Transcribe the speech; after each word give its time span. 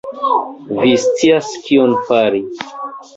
Vi 0.79 0.93
scias 1.03 1.49
kion 1.67 1.93
fari! 2.09 2.41